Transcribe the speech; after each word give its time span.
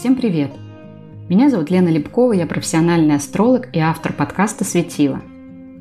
Всем 0.00 0.16
привет! 0.16 0.52
Меня 1.28 1.50
зовут 1.50 1.68
Лена 1.68 1.90
Лепкова, 1.90 2.32
я 2.32 2.46
профессиональный 2.46 3.16
астролог 3.16 3.68
и 3.76 3.80
автор 3.80 4.14
подкаста 4.14 4.64
«Светило». 4.64 5.20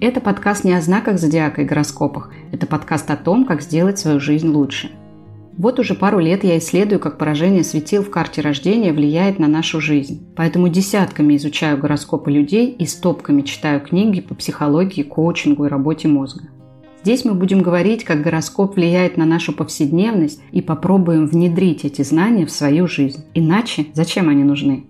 Это 0.02 0.20
подкаст 0.20 0.66
не 0.66 0.74
о 0.74 0.82
знаках 0.82 1.18
зодиака 1.18 1.62
и 1.62 1.66
гороскопах, 1.66 2.30
это 2.52 2.68
подкаст 2.68 3.10
о 3.12 3.16
том, 3.16 3.46
как 3.46 3.62
сделать 3.62 3.98
свою 3.98 4.20
жизнь 4.20 4.50
лучше. 4.50 4.92
Вот 5.58 5.80
уже 5.80 5.96
пару 5.96 6.20
лет 6.20 6.44
я 6.44 6.58
исследую, 6.58 7.00
как 7.00 7.18
поражение 7.18 7.64
светил 7.64 8.04
в 8.04 8.10
карте 8.10 8.42
рождения 8.42 8.92
влияет 8.92 9.40
на 9.40 9.48
нашу 9.48 9.80
жизнь. 9.80 10.28
Поэтому 10.36 10.68
десятками 10.68 11.38
изучаю 11.38 11.78
гороскопы 11.78 12.30
людей 12.30 12.74
и 12.74 12.86
стопками 12.86 13.44
читаю 13.44 13.80
книги 13.80 14.20
по 14.20 14.36
психологии, 14.36 15.04
коучингу 15.04 15.64
и 15.64 15.70
работе 15.70 16.10
мозга. 16.10 16.50
Здесь 17.02 17.24
мы 17.24 17.34
будем 17.34 17.62
говорить, 17.62 18.04
как 18.04 18.22
гороскоп 18.22 18.76
влияет 18.76 19.16
на 19.16 19.26
нашу 19.26 19.54
повседневность 19.54 20.42
и 20.52 20.62
попробуем 20.62 21.28
внедрить 21.28 21.86
эти 21.86 22.02
знания 22.02 22.46
в 22.46 22.52
свою 22.52 22.88
жизнь. 22.88 23.24
Иначе 23.34 23.88
зачем 23.94 24.28
они 24.28 24.44
нужны? 24.44 24.86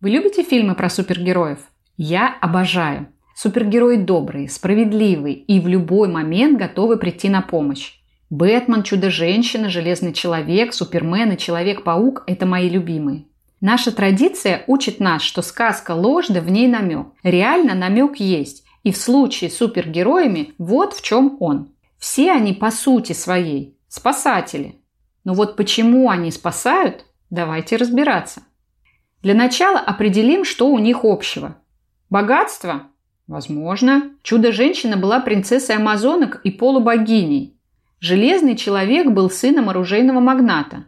Вы 0.00 0.10
любите 0.10 0.42
фильмы 0.42 0.74
про 0.74 0.88
супергероев? 0.88 1.58
Я 1.98 2.34
обожаю. 2.40 3.08
Супергерои 3.34 3.96
добрые, 3.96 4.48
справедливые 4.48 5.34
и 5.34 5.60
в 5.60 5.68
любой 5.68 6.08
момент 6.08 6.58
готовы 6.58 6.96
прийти 6.96 7.28
на 7.28 7.42
помощь. 7.42 8.00
Бэтмен, 8.30 8.82
Чудо-женщина, 8.82 9.68
Железный 9.68 10.14
человек, 10.14 10.72
Супермен 10.72 11.32
и 11.32 11.38
Человек-паук– 11.38 12.24
это 12.26 12.46
мои 12.46 12.70
любимые. 12.70 13.26
Наша 13.60 13.92
традиция 13.92 14.64
учит 14.66 15.00
нас, 15.00 15.22
что 15.22 15.42
сказка 15.42 15.92
ложь, 15.92 16.28
да 16.28 16.40
в 16.40 16.50
ней 16.50 16.66
намек. 16.66 17.08
Реально 17.22 17.74
намек 17.74 18.16
есть. 18.16 18.65
И 18.86 18.92
в 18.92 18.96
случае 18.98 19.50
с 19.50 19.56
супергероями 19.56 20.54
вот 20.58 20.92
в 20.92 21.02
чем 21.02 21.38
он. 21.40 21.72
Все 21.98 22.30
они 22.30 22.52
по 22.52 22.70
сути 22.70 23.14
своей 23.14 23.76
спасатели. 23.88 24.76
Но 25.24 25.34
вот 25.34 25.56
почему 25.56 26.08
они 26.08 26.30
спасают, 26.30 27.04
давайте 27.28 27.74
разбираться. 27.74 28.42
Для 29.22 29.34
начала 29.34 29.80
определим, 29.80 30.44
что 30.44 30.68
у 30.68 30.78
них 30.78 31.00
общего. 31.02 31.56
Богатство? 32.10 32.82
Возможно. 33.26 34.12
Чудо-женщина 34.22 34.96
была 34.96 35.18
принцессой 35.18 35.74
амазонок 35.74 36.40
и 36.44 36.52
полубогиней. 36.52 37.58
Железный 37.98 38.54
человек 38.54 39.10
был 39.10 39.30
сыном 39.30 39.68
оружейного 39.68 40.20
магната. 40.20 40.84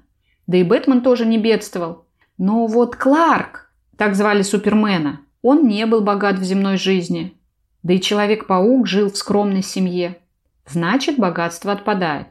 Да 0.46 0.56
и 0.56 0.62
Бэтмен 0.62 1.00
тоже 1.00 1.26
не 1.26 1.36
бедствовал. 1.36 2.06
Но 2.36 2.68
вот 2.68 2.94
Кларк, 2.94 3.72
так 3.96 4.14
звали 4.14 4.42
Супермена, 4.42 5.22
он 5.42 5.66
не 5.66 5.84
был 5.84 6.00
богат 6.00 6.38
в 6.38 6.44
земной 6.44 6.76
жизни. 6.76 7.34
Да 7.88 7.94
и 7.94 8.00
Человек-паук 8.02 8.86
жил 8.86 9.10
в 9.10 9.16
скромной 9.16 9.62
семье. 9.62 10.18
Значит, 10.66 11.16
богатство 11.16 11.72
отпадает. 11.72 12.26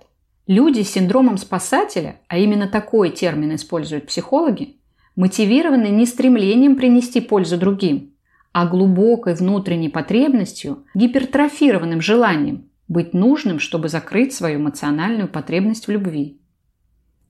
Люди 0.45 0.83
с 0.83 0.91
синдромом 0.91 1.37
спасателя, 1.37 2.21
а 2.27 2.37
именно 2.37 2.67
такой 2.67 3.09
термин 3.09 3.55
используют 3.55 4.05
психологи, 4.05 4.75
мотивированы 5.15 5.87
не 5.87 6.05
стремлением 6.05 6.75
принести 6.75 7.21
пользу 7.21 7.57
другим, 7.57 8.13
а 8.51 8.67
глубокой 8.67 9.33
внутренней 9.33 9.89
потребностью, 9.89 10.85
гипертрофированным 10.93 12.01
желанием 12.01 12.69
быть 12.87 13.15
нужным, 13.15 13.57
чтобы 13.57 13.89
закрыть 13.89 14.33
свою 14.33 14.59
эмоциональную 14.59 15.27
потребность 15.27 15.87
в 15.87 15.91
любви. 15.91 16.39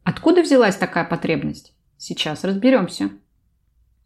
Откуда 0.03 0.41
взялась 0.41 0.75
такая 0.75 1.06
потребность? 1.06 1.73
Сейчас 1.95 2.44
разберемся. 2.44 3.09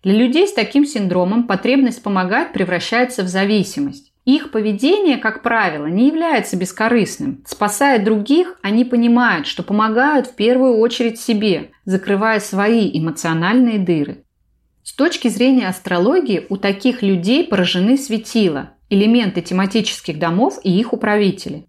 Для 0.04 0.14
людей 0.14 0.48
с 0.48 0.54
таким 0.54 0.86
синдромом 0.86 1.48
потребность 1.48 2.04
помогать 2.04 2.54
превращается 2.54 3.24
в 3.24 3.28
зависимость. 3.28 4.11
Их 4.26 4.52
поведение, 4.52 5.18
как 5.18 5.42
правило, 5.42 5.88
не 5.88 6.08
является 6.08 6.56
бескорыстным. 6.56 7.44
Спасая 7.48 8.04
других, 8.04 8.60
они 8.62 8.86
понимают, 8.86 9.48
что 9.48 9.64
помогают 9.64 10.28
в 10.28 10.36
первую 10.36 10.78
очередь 10.78 11.20
себе, 11.20 11.72
закрывая 11.86 12.40
свои 12.40 12.92
эмоциональные 12.94 13.80
дыры. 13.80 14.24
С 14.84 14.94
точки 14.94 15.28
зрения 15.28 15.68
астрологии 15.68 16.46
у 16.50 16.58
таких 16.58 17.02
людей 17.02 17.48
поражены 17.48 17.98
светила, 17.98 18.74
элементы 18.90 19.42
тематических 19.42 20.20
домов 20.20 20.60
и 20.64 20.72
их 20.72 20.94
управители. 20.94 21.68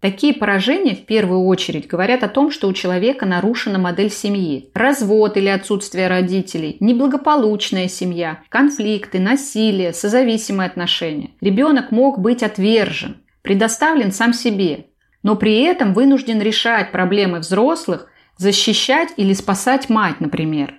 Такие 0.00 0.32
поражения 0.32 0.94
в 0.94 1.04
первую 1.06 1.44
очередь 1.46 1.88
говорят 1.88 2.22
о 2.22 2.28
том, 2.28 2.52
что 2.52 2.68
у 2.68 2.72
человека 2.72 3.26
нарушена 3.26 3.80
модель 3.80 4.10
семьи. 4.10 4.70
Развод 4.72 5.36
или 5.36 5.48
отсутствие 5.48 6.06
родителей, 6.06 6.76
неблагополучная 6.78 7.88
семья, 7.88 8.42
конфликты, 8.48 9.18
насилие, 9.18 9.92
созависимые 9.92 10.68
отношения. 10.68 11.30
Ребенок 11.40 11.90
мог 11.90 12.20
быть 12.20 12.44
отвержен, 12.44 13.16
предоставлен 13.42 14.12
сам 14.12 14.32
себе, 14.32 14.86
но 15.24 15.34
при 15.34 15.62
этом 15.62 15.94
вынужден 15.94 16.40
решать 16.40 16.92
проблемы 16.92 17.40
взрослых, 17.40 18.08
защищать 18.36 19.08
или 19.16 19.32
спасать 19.32 19.88
мать, 19.88 20.20
например. 20.20 20.77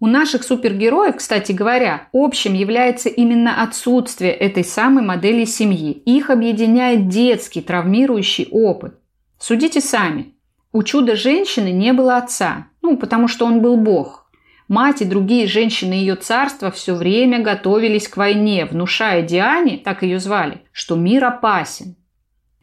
У 0.00 0.06
наших 0.06 0.44
супергероев, 0.44 1.16
кстати 1.16 1.50
говоря, 1.50 2.08
общим 2.12 2.54
является 2.54 3.08
именно 3.08 3.62
отсутствие 3.62 4.32
этой 4.32 4.62
самой 4.62 5.04
модели 5.04 5.44
семьи. 5.44 5.90
Их 5.90 6.30
объединяет 6.30 7.08
детский 7.08 7.60
травмирующий 7.60 8.46
опыт. 8.52 8.94
Судите 9.40 9.80
сами. 9.80 10.34
У 10.72 10.84
чудо-женщины 10.84 11.72
не 11.72 11.92
было 11.92 12.16
отца, 12.16 12.68
ну, 12.80 12.96
потому 12.96 13.26
что 13.26 13.44
он 13.44 13.60
был 13.60 13.76
бог. 13.76 14.30
Мать 14.68 15.02
и 15.02 15.06
другие 15.06 15.46
женщины 15.46 15.94
ее 15.94 16.14
царства 16.14 16.70
все 16.70 16.94
время 16.94 17.40
готовились 17.40 18.06
к 18.06 18.18
войне, 18.18 18.66
внушая 18.66 19.22
Диане, 19.22 19.78
так 19.78 20.02
ее 20.02 20.20
звали, 20.20 20.62
что 20.72 20.94
мир 20.94 21.24
опасен. 21.24 21.96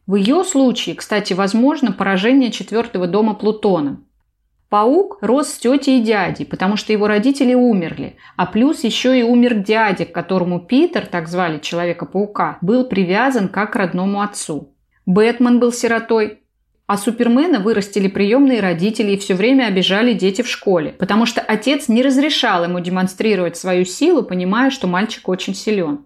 В 0.06 0.16
ее 0.16 0.44
случае, 0.44 0.95
кстати, 0.95 1.34
возможно 1.34 1.91
поражение 1.91 2.51
четвертого 2.51 3.07
дома 3.07 3.34
Плутона. 3.34 4.00
Паук 4.69 5.19
рос 5.21 5.49
с 5.49 5.57
тетей 5.57 5.99
и 5.99 6.03
дядей, 6.03 6.45
потому 6.45 6.75
что 6.75 6.91
его 6.91 7.07
родители 7.07 7.53
умерли, 7.53 8.17
а 8.35 8.45
плюс 8.45 8.83
еще 8.83 9.17
и 9.17 9.23
умер 9.23 9.55
дядя, 9.55 10.05
к 10.05 10.11
которому 10.11 10.59
Питер, 10.59 11.05
так 11.05 11.27
звали 11.27 11.59
Человека-паука, 11.59 12.57
был 12.61 12.85
привязан 12.85 13.47
как 13.47 13.73
к 13.73 13.75
родному 13.75 14.21
отцу. 14.21 14.73
Бэтмен 15.05 15.59
был 15.59 15.71
сиротой, 15.71 16.39
а 16.87 16.97
Супермена 16.97 17.59
вырастили 17.59 18.07
приемные 18.07 18.59
родители 18.59 19.11
и 19.11 19.17
все 19.17 19.35
время 19.35 19.65
обижали 19.65 20.13
дети 20.13 20.41
в 20.41 20.47
школе, 20.47 20.91
потому 20.91 21.25
что 21.25 21.41
отец 21.41 21.87
не 21.87 22.01
разрешал 22.03 22.63
ему 22.63 22.79
демонстрировать 22.79 23.57
свою 23.57 23.85
силу, 23.85 24.23
понимая, 24.23 24.69
что 24.69 24.87
мальчик 24.87 25.27
очень 25.29 25.55
силен. 25.55 26.05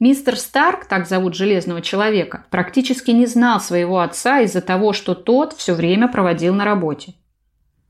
Мистер 0.00 0.36
Старк, 0.36 0.84
так 0.84 1.06
зовут 1.08 1.34
Железного 1.34 1.80
Человека, 1.80 2.44
практически 2.50 3.10
не 3.10 3.24
знал 3.24 3.60
своего 3.60 4.00
отца 4.00 4.40
из-за 4.40 4.60
того, 4.60 4.92
что 4.92 5.14
тот 5.14 5.54
все 5.54 5.72
время 5.72 6.08
проводил 6.08 6.54
на 6.54 6.66
работе. 6.66 7.14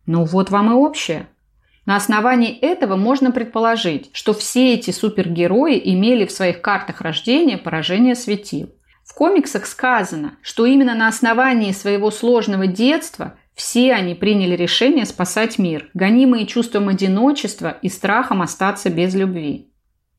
Ну 0.06 0.24
вот 0.24 0.50
вам 0.50 0.70
и 0.70 0.74
общее. 0.74 1.28
На 1.84 1.96
основании 1.96 2.56
этого 2.56 2.96
можно 2.96 3.30
предположить, 3.30 4.10
что 4.12 4.34
все 4.34 4.74
эти 4.74 4.90
супергерои 4.90 5.80
имели 5.84 6.26
в 6.26 6.32
своих 6.32 6.60
картах 6.60 7.00
рождения 7.00 7.58
поражение 7.58 8.14
светил. 8.16 8.70
В 9.04 9.14
комиксах 9.14 9.66
сказано, 9.66 10.36
что 10.42 10.66
именно 10.66 10.94
на 10.94 11.06
основании 11.06 11.70
своего 11.70 12.10
сложного 12.10 12.66
детства 12.66 13.34
все 13.54 13.92
они 13.92 14.14
приняли 14.14 14.56
решение 14.56 15.06
спасать 15.06 15.58
мир, 15.58 15.88
гонимые 15.94 16.46
чувством 16.46 16.88
одиночества 16.88 17.78
и 17.82 17.88
страхом 17.88 18.42
остаться 18.42 18.90
без 18.90 19.14
любви. 19.14 19.70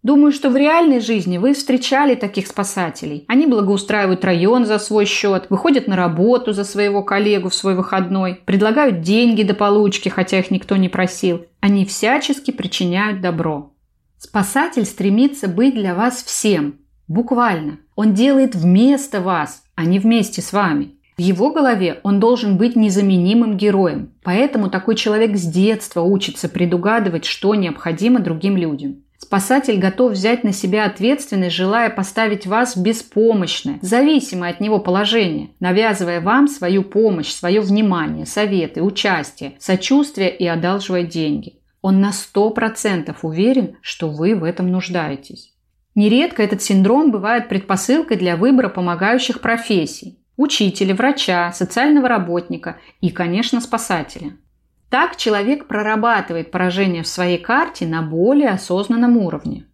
Думаю, 0.07 0.31
что 0.31 0.49
в 0.49 0.55
реальной 0.55 1.01
жизни 1.01 1.37
вы 1.37 1.53
встречали 1.53 2.15
таких 2.15 2.47
спасателей. 2.47 3.25
Они 3.27 3.45
благоустраивают 3.45 4.23
район 4.23 4.65
за 4.65 4.79
свой 4.79 5.03
счет, 5.03 5.47
выходят 5.49 5.87
на 5.87 5.97
работу 5.97 6.53
за 6.53 6.63
своего 6.63 7.03
коллегу 7.03 7.49
в 7.49 7.53
свой 7.53 7.75
выходной, 7.75 8.35
предлагают 8.45 9.01
деньги 9.01 9.43
до 9.43 9.53
получки, 9.53 10.07
хотя 10.07 10.39
их 10.39 10.49
никто 10.49 10.77
не 10.77 10.87
просил. 10.87 11.45
Они 11.59 11.83
всячески 11.83 12.51
причиняют 12.51 13.19
добро. 13.19 13.73
Спасатель 14.17 14.85
стремится 14.85 15.49
быть 15.49 15.75
для 15.75 15.93
вас 15.93 16.23
всем. 16.23 16.75
Буквально. 17.09 17.79
Он 17.97 18.13
делает 18.13 18.55
вместо 18.55 19.19
вас, 19.19 19.61
а 19.75 19.83
не 19.83 19.99
вместе 19.99 20.41
с 20.41 20.53
вами. 20.53 20.93
В 21.17 21.21
его 21.21 21.51
голове 21.51 21.99
он 22.03 22.21
должен 22.21 22.55
быть 22.55 22.77
незаменимым 22.77 23.57
героем. 23.57 24.13
Поэтому 24.23 24.69
такой 24.69 24.95
человек 24.95 25.35
с 25.35 25.43
детства 25.43 25.99
учится 25.99 26.47
предугадывать, 26.47 27.25
что 27.25 27.55
необходимо 27.55 28.21
другим 28.21 28.55
людям. 28.55 29.03
Спасатель 29.17 29.79
готов 29.79 30.11
взять 30.11 30.43
на 30.43 30.53
себя 30.53 30.85
ответственность, 30.85 31.55
желая 31.55 31.89
поставить 31.89 32.45
вас 32.45 32.75
в 32.75 32.83
беспомощное, 32.83 33.79
зависимое 33.81 34.51
от 34.51 34.59
него 34.59 34.79
положение, 34.79 35.49
навязывая 35.59 36.21
вам 36.21 36.47
свою 36.47 36.83
помощь, 36.83 37.31
свое 37.31 37.59
внимание, 37.59 38.27
советы, 38.27 38.83
участие, 38.83 39.55
сочувствие 39.59 40.35
и 40.35 40.45
одалживая 40.45 41.03
деньги. 41.03 41.59
Он 41.81 41.99
на 41.99 42.11
100% 42.11 43.15
уверен, 43.23 43.77
что 43.81 44.09
вы 44.09 44.35
в 44.35 44.43
этом 44.43 44.71
нуждаетесь. 44.71 45.53
Нередко 45.95 46.43
этот 46.43 46.61
синдром 46.61 47.11
бывает 47.11 47.49
предпосылкой 47.49 48.17
для 48.17 48.37
выбора 48.37 48.69
помогающих 48.69 49.41
профессий– 49.41 50.19
учителя, 50.37 50.93
врача, 50.93 51.51
социального 51.53 52.07
работника 52.07 52.77
и, 53.01 53.09
конечно, 53.09 53.61
спасателя– 53.61 54.33
так 54.89 55.17
человек 55.17 55.67
прорабатывает 55.67 56.51
поражение 56.51 57.03
в 57.03 57.07
своей 57.07 57.37
карте 57.37 57.85
на 57.85 58.01
более 58.01 58.49
осознанном 58.49 59.17
уровне. 59.17 59.65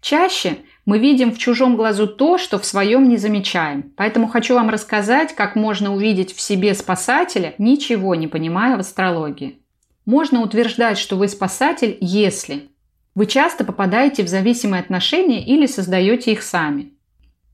Чаще 0.00 0.58
мы 0.84 0.98
видим 0.98 1.32
в 1.32 1.38
чужом 1.38 1.76
глазу 1.76 2.06
то, 2.06 2.38
что 2.38 2.58
в 2.58 2.64
своем 2.64 3.08
не 3.08 3.16
замечаем. 3.16 3.92
Поэтому 3.96 4.28
хочу 4.28 4.54
вам 4.54 4.68
рассказать, 4.68 5.34
как 5.34 5.56
можно 5.56 5.94
увидеть 5.94 6.32
в 6.34 6.40
себе 6.40 6.74
спасателя, 6.74 7.54
ничего 7.58 8.14
не 8.14 8.28
понимая 8.28 8.76
в 8.76 8.80
астрологии. 8.80 9.58
Можно 10.04 10.42
утверждать, 10.42 10.98
что 10.98 11.16
вы 11.16 11.26
спасатель, 11.26 11.96
если 12.00 12.70
вы 13.16 13.26
часто 13.26 13.64
попадаете 13.64 14.22
в 14.22 14.28
зависимые 14.28 14.80
отношения 14.80 15.44
или 15.44 15.66
создаете 15.66 16.32
их 16.32 16.42
сами. 16.42 16.92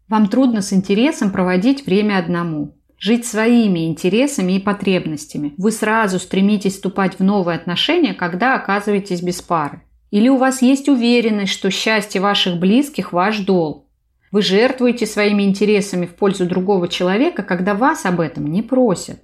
Вам 0.09 0.29
трудно 0.29 0.61
с 0.61 0.73
интересом 0.73 1.31
проводить 1.31 1.87
время 1.87 2.19
одному, 2.19 2.77
жить 3.03 3.27
своими 3.27 3.89
интересами 3.89 4.53
и 4.53 4.61
потребностями. 4.61 5.55
Вы 5.59 5.73
сразу 5.73 6.21
стремитесь 6.21 6.75
вступать 6.75 7.19
в 7.19 7.25
новые 7.25 7.57
отношения, 7.57 8.15
когда 8.15 8.55
оказываетесь 8.55 9.23
без 9.23 9.43
пары. 9.43 9.83
Или 10.13 10.29
у 10.29 10.37
вас 10.37 10.63
есть 10.63 10.89
уверенность, 10.89 11.53
что 11.53 11.69
счастье 11.73 12.21
ваших 12.21 12.61
близких– 12.61 13.13
ваш 13.13 13.41
долг. 13.41 13.87
Вы 14.31 14.43
жертвуете 14.43 15.07
своими 15.07 15.43
интересами 15.43 16.07
в 16.07 16.15
пользу 16.15 16.47
другого 16.47 16.87
человека, 16.87 17.43
когда 17.43 17.75
вас 17.75 18.07
об 18.07 18.21
этом 18.21 18.47
не 18.47 18.63
просят. 18.63 19.21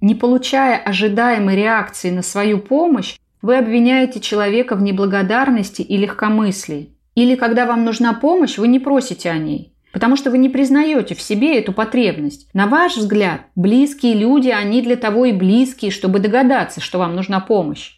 Не 0.00 0.16
получая 0.16 0.76
ожидаемой 0.76 1.54
реакции 1.54 2.10
на 2.10 2.22
свою 2.22 2.58
помощь, 2.58 3.18
вы 3.40 3.56
обвиняете 3.56 4.18
человека 4.18 4.74
в 4.74 4.82
неблагодарности 4.82 5.80
и 5.80 5.96
легкомыслии. 5.96 6.96
Или 7.14 7.36
когда 7.36 7.66
вам 7.66 7.84
нужна 7.84 8.14
помощь, 8.14 8.58
вы 8.58 8.66
не 8.66 8.80
просите 8.80 9.30
о 9.30 9.38
ней, 9.38 9.75
потому 9.96 10.14
что 10.16 10.30
вы 10.30 10.36
не 10.36 10.50
признаете 10.50 11.14
в 11.14 11.22
себе 11.22 11.58
эту 11.58 11.72
потребность. 11.72 12.50
На 12.52 12.66
ваш 12.66 12.98
взгляд, 12.98 13.40
близкие 13.54 14.12
люди, 14.12 14.50
они 14.50 14.82
для 14.82 14.96
того 14.96 15.24
и 15.24 15.32
близкие, 15.32 15.90
чтобы 15.90 16.18
догадаться, 16.18 16.82
что 16.82 16.98
вам 16.98 17.16
нужна 17.16 17.40
помощь. 17.40 17.92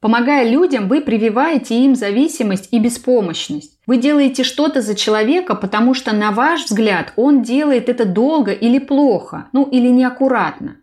Помогая 0.00 0.50
людям, 0.50 0.88
вы 0.88 1.00
прививаете 1.00 1.78
им 1.84 1.94
зависимость 1.94 2.70
и 2.72 2.80
беспомощность. 2.80 3.78
Вы 3.86 3.98
делаете 3.98 4.42
что-то 4.42 4.80
за 4.80 4.96
человека, 4.96 5.54
потому 5.54 5.94
что, 5.94 6.12
на 6.12 6.32
ваш 6.32 6.64
взгляд, 6.64 7.12
он 7.14 7.42
делает 7.42 7.88
это 7.88 8.04
долго 8.04 8.50
или 8.50 8.80
плохо, 8.80 9.46
ну 9.52 9.62
или 9.62 9.86
неаккуратно. 9.86 10.78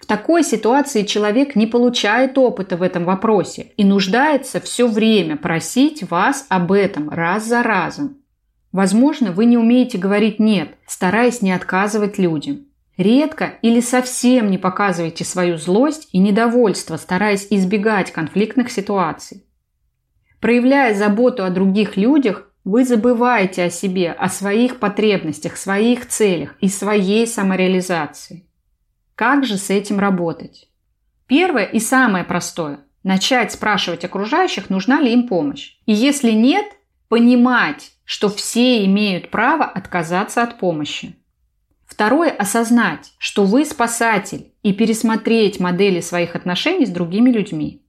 В 0.00 0.06
такой 0.06 0.42
ситуации 0.42 1.04
человек 1.04 1.54
не 1.54 1.68
получает 1.68 2.36
опыта 2.36 2.76
в 2.76 2.82
этом 2.82 3.04
вопросе 3.04 3.74
и 3.76 3.84
нуждается 3.84 4.58
все 4.60 4.88
время 4.88 5.36
просить 5.36 6.02
вас 6.10 6.46
об 6.48 6.72
этом 6.72 7.10
раз 7.10 7.44
за 7.44 7.62
разом. 7.62 8.16
Возможно, 8.76 9.32
вы 9.32 9.46
не 9.46 9.56
умеете 9.56 9.96
говорить 9.96 10.38
«нет», 10.38 10.76
стараясь 10.86 11.40
не 11.40 11.50
отказывать 11.50 12.18
людям. 12.18 12.66
Редко 12.98 13.54
или 13.62 13.80
совсем 13.80 14.50
не 14.50 14.58
показываете 14.58 15.24
свою 15.24 15.56
злость 15.56 16.10
и 16.12 16.18
недовольство, 16.18 16.98
стараясь 16.98 17.46
избегать 17.48 18.12
конфликтных 18.12 18.70
ситуаций. 18.70 19.46
Проявляя 20.42 20.94
заботу 20.94 21.42
о 21.42 21.48
других 21.48 21.96
людях, 21.96 22.52
вы 22.64 22.84
забываете 22.84 23.62
о 23.62 23.70
себе, 23.70 24.12
о 24.12 24.28
своих 24.28 24.78
потребностях, 24.78 25.56
своих 25.56 26.06
целях 26.06 26.54
и 26.60 26.68
своей 26.68 27.26
самореализации. 27.26 28.46
Как 29.14 29.46
же 29.46 29.56
с 29.56 29.70
этим 29.70 29.98
работать? 29.98 30.68
Первое 31.26 31.64
и 31.64 31.80
самое 31.80 32.24
простое– 32.24 32.80
начать 33.02 33.52
спрашивать 33.52 34.04
окружающих, 34.04 34.68
нужна 34.68 35.00
ли 35.00 35.14
им 35.14 35.28
помощь. 35.28 35.78
И 35.86 35.94
если 35.94 36.32
нет, 36.32 36.66
понимать, 37.08 37.95
что 38.06 38.30
все 38.30 38.86
имеют 38.86 39.30
право 39.30 39.66
отказаться 39.66 40.42
от 40.42 40.58
помощи. 40.58 41.14
Второе– 41.84 42.30
осознать, 42.38 43.12
что 43.18 43.44
вы 43.44 43.66
спасатель 43.66 44.52
и 44.62 44.72
пересмотреть 44.72 45.60
модели 45.60 46.00
своих 46.00 46.34
отношений 46.34 46.86
с 46.86 46.90
другими 46.90 47.28
людьми. 47.28 47.82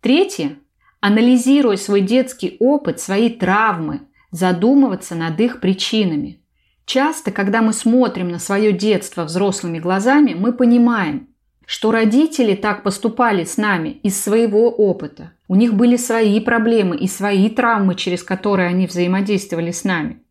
Третье– 0.00 0.60
анализируя 1.00 1.76
свой 1.76 2.02
детский 2.02 2.56
опыт, 2.60 3.00
свои 3.00 3.28
травмы, 3.28 4.02
задумываться 4.30 5.16
над 5.16 5.40
их 5.40 5.58
причинами– 5.58 6.38
Часто, 6.84 7.30
когда 7.30 7.62
мы 7.62 7.72
смотрим 7.72 8.28
на 8.28 8.38
свое 8.38 8.72
детство 8.72 9.24
взрослыми 9.24 9.78
глазами, 9.78 10.34
мы 10.34 10.52
понимаем, 10.52 11.28
что 11.64 11.92
родители 11.92 12.54
так 12.54 12.82
поступали 12.82 13.44
с 13.44 13.56
нами 13.56 14.00
из 14.02 14.20
своего 14.20 14.68
опыта. 14.70 15.32
У 15.52 15.54
них 15.54 15.74
были 15.74 15.96
свои 15.96 16.40
проблемы 16.40 16.96
и 16.96 17.06
свои 17.06 17.50
травмы, 17.50 17.94
через 17.94 18.22
которые 18.22 18.68
они 18.68 18.86
взаимодействовали 18.86 19.70
с 19.70 19.84
нами. 19.84 20.22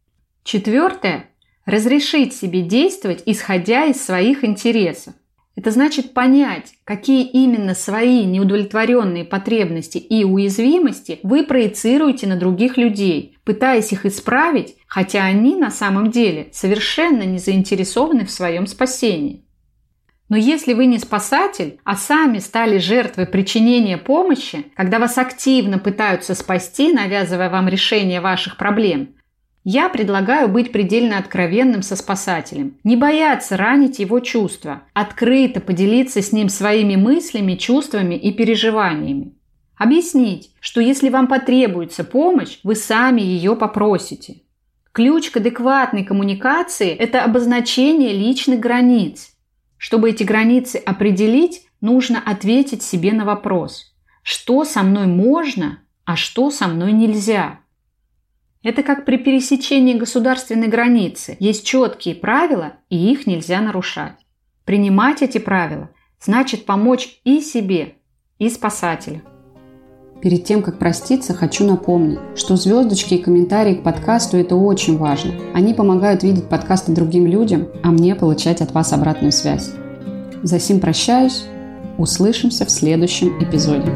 Четвертое– 0.43 1.29
разрешить 1.67 2.33
себе 2.33 2.63
действовать, 2.63 3.21
исходя 3.27 3.85
из 3.85 4.03
своих 4.03 4.43
интересов. 4.43 5.13
Это 5.55 5.69
значит 5.69 6.15
понять, 6.15 6.73
какие 6.85 7.23
именно 7.23 7.75
свои 7.75 8.25
неудовлетворенные 8.25 9.23
потребности 9.23 9.99
и 9.99 10.23
уязвимости 10.23 11.19
вы 11.21 11.43
проецируете 11.43 12.25
на 12.25 12.35
других 12.35 12.77
людей, 12.77 13.37
пытаясь 13.43 13.91
их 13.91 14.07
исправить, 14.07 14.75
хотя 14.87 15.23
они 15.23 15.55
на 15.55 15.69
самом 15.69 16.09
деле 16.09 16.49
совершенно 16.51 17.21
не 17.21 17.37
заинтересованы 17.37 18.25
в 18.25 18.31
своем 18.31 18.65
спасении. 18.65 19.45
Но 20.31 20.37
если 20.37 20.71
вы 20.73 20.85
не 20.85 20.97
спасатель, 20.97 21.77
а 21.83 21.97
сами 21.97 22.39
стали 22.39 22.77
жертвой 22.77 23.25
причинения 23.25 23.97
помощи, 23.97 24.65
когда 24.77 24.97
вас 24.97 25.17
активно 25.17 25.77
пытаются 25.77 26.35
спасти, 26.35 26.93
навязывая 26.93 27.49
вам 27.49 27.67
решение 27.67 28.21
ваших 28.21 28.55
проблем, 28.55 29.09
я 29.65 29.89
предлагаю 29.89 30.47
быть 30.47 30.71
предельно 30.71 31.17
откровенным 31.17 31.81
со 31.81 31.97
спасателем, 31.97 32.77
не 32.85 32.95
бояться 32.95 33.57
ранить 33.57 33.99
его 33.99 34.21
чувства, 34.21 34.83
открыто 34.93 35.59
поделиться 35.59 36.21
с 36.21 36.31
ним 36.31 36.47
своими 36.47 36.95
мыслями, 36.95 37.55
чувствами 37.55 38.15
и 38.15 38.31
переживаниями. 38.31 39.33
Объяснить, 39.75 40.51
что 40.61 40.79
если 40.79 41.09
вам 41.09 41.27
потребуется 41.27 42.05
помощь, 42.05 42.59
вы 42.63 42.75
сами 42.75 43.19
ее 43.19 43.57
попросите. 43.57 44.37
Ключ 44.93 45.29
к 45.29 45.37
адекватной 45.37 46.05
коммуникации– 46.05 46.89
это 46.97 47.21
обозначение 47.21 48.13
личных 48.13 48.61
границ. 48.61 49.30
Чтобы 49.81 50.11
эти 50.11 50.21
границы 50.21 50.75
определить, 50.77 51.65
нужно 51.81 52.21
ответить 52.21 52.83
себе 52.83 53.13
на 53.13 53.25
вопрос, 53.25 53.95
что 54.21 54.63
со 54.63 54.83
мной 54.83 55.07
можно, 55.07 55.79
а 56.05 56.15
что 56.15 56.51
со 56.51 56.67
мной 56.67 56.91
нельзя– 56.91 57.61
это 58.63 58.83
как 58.83 59.05
при 59.05 59.17
пересечении 59.17 59.95
государственной 59.95 60.67
границы. 60.67 61.35
Есть 61.39 61.65
четкие 61.65 62.13
правила, 62.13 62.73
и 62.89 63.11
их 63.11 63.25
нельзя 63.25 63.59
нарушать. 63.59 64.19
Принимать 64.65 65.23
эти 65.23 65.39
правила 65.39 65.89
значит 66.19 66.67
помочь 66.67 67.19
и 67.23 67.41
себе, 67.41 67.95
и 68.37 68.49
спасателю. 68.49 69.23
Перед 70.21 70.43
тем, 70.43 70.61
как 70.61 70.77
проститься, 70.77 71.33
хочу 71.33 71.65
напомнить, 71.65 72.19
что 72.35 72.55
звездочки 72.55 73.15
и 73.15 73.21
комментарии 73.21 73.73
к 73.73 73.83
подкасту– 73.83 74.37
это 74.37 74.55
очень 74.55 74.97
важно. 74.97 75.33
Они 75.55 75.73
помогают 75.73 76.21
видеть 76.21 76.47
подкасты 76.47 76.91
другим 76.91 77.25
людям, 77.25 77.69
а 77.81 77.89
мне 77.89 78.13
получать 78.13 78.61
от 78.61 78.71
вас 78.71 78.93
обратную 78.93 79.31
связь. 79.31 79.71
За 80.43 80.59
сим 80.59 80.79
прощаюсь. 80.79 81.45
Услышимся 81.97 82.65
в 82.65 82.71
следующем 82.71 83.37
эпизоде. 83.43 83.91